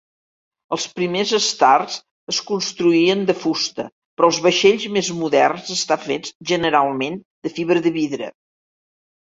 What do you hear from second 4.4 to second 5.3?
vaixells més